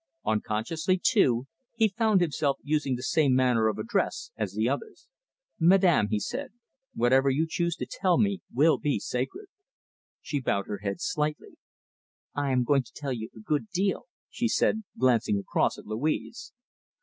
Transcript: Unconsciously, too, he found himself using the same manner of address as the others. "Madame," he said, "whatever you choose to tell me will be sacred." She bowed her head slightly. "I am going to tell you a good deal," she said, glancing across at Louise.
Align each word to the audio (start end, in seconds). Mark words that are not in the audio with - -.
Unconsciously, 0.25 0.97
too, 0.99 1.45
he 1.75 1.87
found 1.87 2.21
himself 2.21 2.57
using 2.63 2.95
the 2.95 3.03
same 3.03 3.35
manner 3.35 3.67
of 3.67 3.77
address 3.77 4.31
as 4.35 4.53
the 4.53 4.67
others. 4.67 5.07
"Madame," 5.59 6.07
he 6.07 6.19
said, 6.19 6.53
"whatever 6.95 7.29
you 7.29 7.45
choose 7.47 7.75
to 7.75 7.85
tell 7.87 8.17
me 8.17 8.41
will 8.51 8.79
be 8.79 8.97
sacred." 8.97 9.45
She 10.19 10.41
bowed 10.41 10.65
her 10.65 10.79
head 10.79 10.99
slightly. 11.01 11.55
"I 12.33 12.49
am 12.49 12.63
going 12.63 12.81
to 12.81 12.93
tell 12.95 13.13
you 13.13 13.29
a 13.35 13.39
good 13.39 13.67
deal," 13.69 14.07
she 14.27 14.47
said, 14.47 14.81
glancing 14.97 15.37
across 15.37 15.77
at 15.77 15.85
Louise. 15.85 16.51